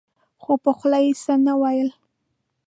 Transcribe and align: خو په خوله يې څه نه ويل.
خو 0.41 0.53
په 0.63 0.71
خوله 0.77 0.99
يې 1.05 1.13
څه 1.23 1.33
نه 1.45 1.53
ويل. 1.61 1.89